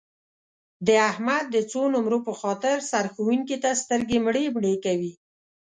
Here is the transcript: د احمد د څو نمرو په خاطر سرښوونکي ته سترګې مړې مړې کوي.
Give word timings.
د 0.87 0.89
احمد 1.11 1.43
د 1.55 1.57
څو 1.71 1.81
نمرو 1.93 2.19
په 2.27 2.33
خاطر 2.41 2.77
سرښوونکي 2.91 3.57
ته 3.63 3.69
سترګې 3.81 4.17
مړې 4.25 4.45
مړې 4.55 4.73
کوي. 4.85 5.11